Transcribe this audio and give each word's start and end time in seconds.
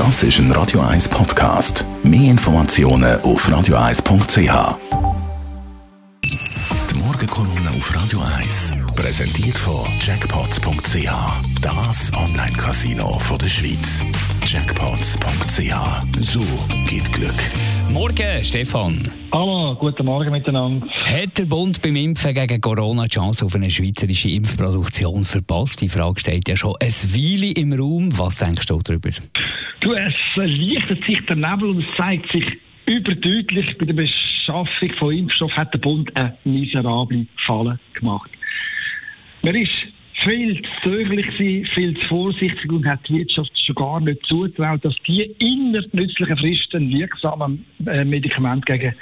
Das 0.00 0.22
ist 0.22 0.38
ein 0.38 0.50
Radio 0.52 0.80
1 0.80 1.10
Podcast. 1.10 1.84
Mehr 2.02 2.30
Informationen 2.30 3.20
auf 3.20 3.46
radio1.ch. 3.46 4.78
Die 6.24 6.94
Morgenkolumne 6.94 7.68
auf 7.76 7.94
Radio 7.94 8.20
1 8.38 8.72
präsentiert 8.96 9.58
von 9.58 9.86
Jackpots.ch. 10.00 11.06
Das 11.60 12.10
Online-Casino 12.14 13.20
der 13.38 13.48
Schweiz. 13.50 14.02
Jackpots.ch. 14.46 16.20
So 16.20 16.40
geht 16.88 17.12
Glück. 17.12 17.34
Morgen, 17.92 18.42
Stefan. 18.42 19.10
Hallo, 19.32 19.76
guten 19.78 20.06
Morgen 20.06 20.30
miteinander. 20.30 20.86
Hat 21.04 21.36
der 21.36 21.44
Bund 21.44 21.82
beim 21.82 21.96
Impfen 21.96 22.32
gegen 22.32 22.60
Corona 22.62 23.02
die 23.02 23.10
Chance 23.10 23.44
auf 23.44 23.54
eine 23.54 23.70
schweizerische 23.70 24.30
Impfproduktion 24.30 25.24
verpasst? 25.24 25.82
Die 25.82 25.90
Frage 25.90 26.20
steht 26.20 26.48
ja 26.48 26.56
schon 26.56 26.74
ein 26.80 26.88
Weile 26.88 27.52
im 27.52 27.74
Raum. 27.74 28.08
Was 28.16 28.36
denkst 28.36 28.64
du 28.64 28.80
darüber? 28.80 29.10
Du, 30.40 30.46
es 30.46 30.58
lichtet 30.58 31.04
sich 31.04 31.20
der 31.26 31.36
Nebel 31.36 31.68
und 31.68 31.80
es 31.80 31.96
zeigt 31.98 32.32
sich 32.32 32.44
überdeutlich, 32.86 33.76
bei 33.76 33.86
der 33.86 33.92
Beschaffung 33.92 34.90
von 34.98 35.14
Impfstoff 35.14 35.52
hat 35.52 35.74
der 35.74 35.78
Bund 35.80 36.14
eine 36.16 36.34
miserable 36.44 37.26
Falle 37.44 37.78
gemacht. 37.92 38.30
Man 39.42 39.54
ist 39.54 39.70
viel 40.24 40.62
zu 40.62 40.70
zögerlich 40.82 41.26
viel 41.36 41.94
zu 41.94 42.06
vorsichtig 42.08 42.72
und 42.72 42.86
hat 42.86 43.06
die 43.08 43.18
Wirtschaft 43.18 43.50
schon 43.66 43.74
gar 43.74 44.00
nicht 44.00 44.24
zutraut, 44.26 44.82
dass 44.82 44.94
die 45.06 45.22
innerhalb 45.38 45.92
nützlichen 45.92 46.36
Fristen 46.38 46.88
wirksamen 46.90 47.66
äh, 47.86 48.04
Medikament 48.04 48.64
gegen 48.64 48.94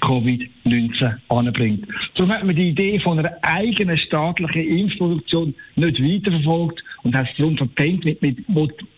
Covid-19 0.00 1.16
anbringt. 1.28 1.86
Darum 2.14 2.32
hat 2.32 2.44
man 2.44 2.56
die 2.56 2.68
Idee 2.68 2.98
von 3.00 3.18
einer 3.18 3.36
eigenen 3.42 3.98
staatlichen 3.98 4.78
Impfproduktion 4.78 5.54
nicht 5.76 6.02
weiterverfolgt 6.02 6.82
und 7.02 7.14
hat 7.14 7.28
es 7.30 7.36
darum 7.36 7.56
verpennt, 7.56 8.04
mit, 8.04 8.20
mit, 8.22 8.38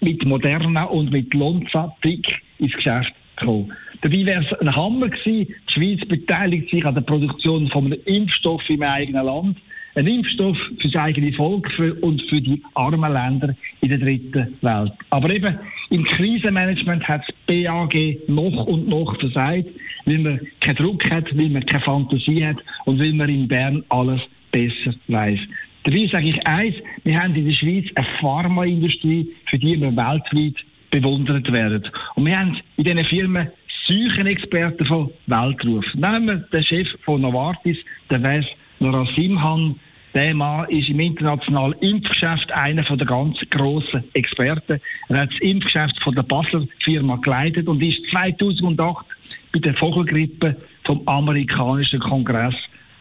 mit 0.00 0.24
Moderna 0.24 0.84
und 0.84 1.10
mit 1.12 1.32
Lonza 1.34 1.94
dick 2.04 2.26
ins 2.58 2.72
Geschäft 2.72 3.12
zu 3.38 3.46
kommen. 3.46 3.72
Dabei 4.00 4.24
wäre 4.24 4.44
es 4.44 4.60
ein 4.60 4.74
Hammer 4.74 5.08
gewesen, 5.08 5.54
die 5.68 5.72
Schweiz 5.72 6.08
beteiligt 6.08 6.70
sich 6.70 6.84
an 6.84 6.94
der 6.94 7.02
Produktion 7.02 7.68
von 7.68 7.86
einem 7.86 8.00
Impfstoff 8.04 8.62
im 8.68 8.82
eigenen 8.82 9.24
Land 9.24 9.58
ein 9.94 10.06
Impfstoff 10.06 10.56
für 10.80 10.88
das 10.88 11.02
eigene 11.02 11.32
Volk 11.34 11.68
und 12.00 12.22
für 12.28 12.40
die 12.40 12.62
armen 12.74 13.12
Länder 13.12 13.54
in 13.80 13.90
der 13.90 13.98
dritten 13.98 14.56
Welt. 14.62 14.92
Aber 15.10 15.30
eben 15.30 15.58
im 15.90 16.04
Krisenmanagement 16.04 17.06
hat 17.06 17.22
das 17.26 17.36
BAG 17.46 17.94
noch 18.28 18.66
und 18.66 18.88
noch 18.88 19.18
versagt, 19.20 19.68
weil 20.04 20.18
man 20.18 20.40
keinen 20.60 20.76
Druck 20.76 21.04
hat, 21.10 21.36
weil 21.36 21.48
man 21.48 21.64
keine 21.66 21.82
Fantasie 21.82 22.44
hat 22.44 22.58
und 22.84 22.98
weil 22.98 23.12
man 23.12 23.28
in 23.28 23.48
Bern 23.48 23.84
alles 23.88 24.20
besser 24.50 24.94
weiß. 25.08 25.38
Dabei 25.84 26.06
sage 26.06 26.28
ich 26.28 26.46
eins, 26.46 26.76
wir 27.04 27.20
haben 27.20 27.34
in 27.34 27.46
der 27.46 27.54
Schweiz 27.54 27.86
eine 27.94 28.06
Pharmaindustrie, 28.20 29.28
für 29.46 29.58
die 29.58 29.80
wir 29.80 29.96
weltweit 29.96 30.54
bewundert 30.90 31.50
werden. 31.52 31.88
Und 32.14 32.26
wir 32.26 32.38
haben 32.38 32.58
in 32.76 32.84
diesen 32.84 33.04
Firmen 33.06 33.48
Seuchenexperten 33.86 34.86
von 34.86 35.10
Weltruf. 35.26 35.84
Nehmen 35.94 36.26
wir 36.26 36.36
den 36.36 36.64
Chef 36.64 36.88
von 37.04 37.20
Novartis, 37.20 37.76
der 38.10 38.22
Wes 38.22 38.46
Narasimhan, 38.78 39.76
der 40.14 40.34
Mann 40.34 40.68
ist 40.68 40.90
im 40.90 41.00
internationalen 41.00 41.72
Impfgeschäft 41.80 42.52
einer 42.52 42.82
der 42.82 43.06
ganz 43.06 43.38
grossen 43.50 44.04
Experten. 44.12 44.80
Er 45.08 45.20
hat 45.20 45.30
das 45.32 45.40
Impfgeschäft 45.40 46.00
von 46.02 46.14
der 46.14 46.22
Basler 46.22 46.66
Firma 46.84 47.16
geleitet 47.16 47.66
und 47.66 47.82
ist 47.82 47.98
2008 48.10 49.06
bei 49.52 49.60
der 49.60 49.74
Vogelgrippe 49.74 50.56
vom 50.84 51.06
amerikanischen 51.06 52.00
Kongress 52.00 52.54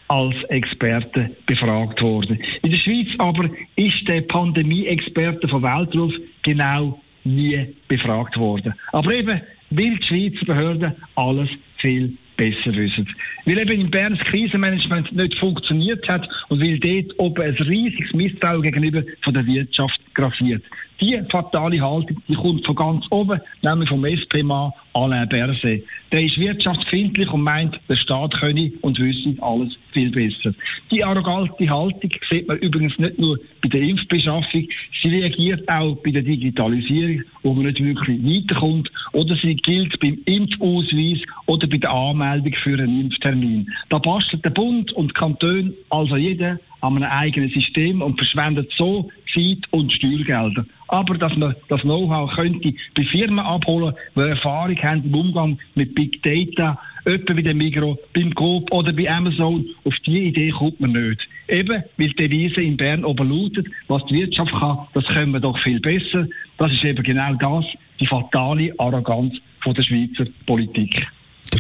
als 0.08 0.36
Experte 0.50 1.32
befragt 1.46 2.02
worden. 2.02 2.38
In 2.64 2.72
der 2.72 2.78
Schweiz 2.80 3.08
aber 3.18 3.50
ist 3.78 4.08
der 4.08 4.22
Pandemie-Experte 4.22 5.48
von 5.48 5.64
Weltruf 5.64 6.14
genau 6.44 7.00
nie 7.24 7.76
befragt 7.88 8.38
worden. 8.38 8.74
Aber 8.92 9.14
eben, 9.14 9.42
weil 9.70 9.98
die 9.98 10.06
Schweizer 10.06 10.46
Behörden 10.46 10.96
alles 11.16 11.50
viel 11.78 12.18
besser 12.36 12.76
wissen. 12.76 13.08
Weil 13.46 13.60
eben 13.60 13.82
in 13.82 13.92
Bern 13.92 14.18
das 14.18 14.28
Krisenmanagement 14.28 15.12
nicht 15.12 15.38
funktioniert 15.38 16.08
hat 16.10 16.28
und 16.50 16.60
weil 16.60 16.80
dort 16.80 17.20
oben 17.20 17.44
ein 17.44 17.54
riesiges 17.54 18.14
Misstrauen 18.14 18.64
gegenüber 18.64 19.04
von 19.24 19.34
der 19.34 19.46
Wirtschaft 19.46 20.00
grassiert. 20.14 20.64
Die 21.00 21.22
fatale 21.32 21.82
Haltung, 21.82 22.22
die 22.28 22.36
kommt 22.36 22.66
von 22.66 22.76
ganz 22.76 23.06
oben, 23.12 23.40
nämlich 23.62 23.90
vom 23.90 24.04
SP-Mann 24.06 24.72
Alain 24.94 25.28
Berset. 25.30 25.84
Der 26.12 26.24
ist 26.24 26.38
wirtschaftsfindlich 26.38 27.30
und 27.32 27.42
meint, 27.42 27.80
der 27.88 27.96
Staat 27.96 28.34
könne 28.40 28.72
und 28.82 29.00
wüsste 29.00 29.36
alles 29.42 29.78
viel 29.94 30.12
besser. 30.12 30.54
Die 30.92 31.04
arrogante 31.04 31.70
Haltung 31.70 32.12
sieht 32.30 32.48
man 32.48 32.58
übrigens 32.58 32.98
nicht 33.00 33.18
nur 33.18 33.40
bei 33.62 33.70
der 33.70 33.82
Impfbeschaffung, 33.82 34.68
sie 35.02 35.08
reagiert 35.08 35.68
auch 35.70 35.96
bei 36.04 36.12
der 36.12 36.24
Digitalisierung, 36.24 37.24
wo 37.44 37.54
man 37.54 37.66
nicht 37.68 37.84
wirklich 37.84 38.22
weiterkommt, 38.22 38.92
oder 39.14 39.36
sie 39.36 39.56
gilt 39.56 39.98
beim 40.00 40.18
Impfausweis 40.26 41.20
oder 41.46 41.68
bei 41.68 41.78
der 41.78 41.92
Anmeldung 41.92 42.54
für 42.64 42.78
einen 42.78 43.02
Impftermin. 43.02 43.70
Da 43.90 44.00
bastelt 44.00 44.44
der 44.44 44.50
Bund 44.50 44.92
und 44.94 45.14
Kanton, 45.14 45.74
also 45.90 46.18
jeder, 46.18 46.60
an 46.82 46.98
einem 46.98 47.12
eigenen 47.12 47.50
System 47.50 48.02
und 48.02 48.18
verschwendet 48.18 48.72
so 48.78 49.10
Zeit 49.34 49.72
und 49.72 49.92
Steuergelder. 49.94 50.66
Aber 50.88 51.18
dass 51.18 51.36
man 51.38 51.56
das 51.70 51.82
Know-how 51.82 52.32
könnte 52.36 52.74
bei 52.96 53.04
Firmen 53.04 53.40
abholen, 53.40 53.94
die 54.16 54.20
Erfahrung 54.20 54.78
haben 54.78 55.04
im 55.06 55.16
Umgang 55.16 55.60
mit 55.76 55.96
Big 55.96 56.22
Data, 56.24 56.80
etwa 57.06 57.34
bei 57.34 57.42
dem 57.42 57.58
Migro, 57.58 57.98
beim 58.14 58.34
Coop 58.36 58.72
oder 58.72 58.94
bei 58.94 59.10
Amazon, 59.10 59.66
auf 59.86 59.96
die 60.06 60.28
Idee 60.28 60.52
kommt 60.52 60.80
man 60.80 60.92
nicht. 60.92 61.22
Eben, 61.48 61.84
weil 61.98 62.10
die 62.10 62.16
Devise 62.16 62.62
in 62.62 62.78
Bern 62.78 63.04
oben 63.04 63.30
lautet, 63.30 63.68
was 63.88 64.06
die 64.06 64.16
Wirtschaft 64.16 64.52
kann, 64.52 64.88
das 64.94 65.06
können 65.06 65.34
wir 65.34 65.40
doch 65.40 65.58
viel 65.60 65.80
besser. 65.80 66.28
Das 66.58 66.72
ist 66.72 66.84
eben 66.84 67.04
genau 67.04 67.34
das, 67.36 67.66
die 68.00 68.08
fatale 68.08 68.74
Arroganz 68.78 69.34
von 69.62 69.74
der 69.74 69.84
Schweizer 69.84 70.26
Politik. 70.46 71.08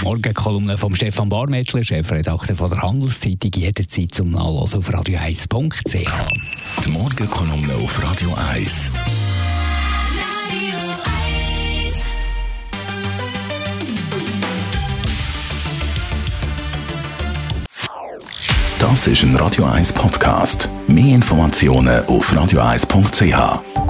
Morgenkolumne 0.03 0.77
von 0.77 0.95
Stefan 0.95 1.29
Barmettler, 1.29 1.83
Chefredakteur 1.83 2.55
von 2.55 2.69
der 2.69 2.81
Handelszeitung, 2.81 3.51
jederzeit 3.55 4.13
zum 4.13 4.27
Nachlesen 4.27 4.79
auf 4.79 4.89
radio1.ch. 4.89 6.11
Die 6.85 6.89
Morgenkolumne 6.89 7.75
auf 7.75 8.03
Radio 8.03 8.33
1. 8.51 8.91
Das 18.79 19.05
ist 19.05 19.21
ein 19.21 19.35
Radio 19.35 19.65
1 19.65 19.93
Podcast. 19.93 20.67
Mehr 20.87 21.13
Informationen 21.13 22.03
auf 22.05 22.33
radio1.ch. 22.33 23.80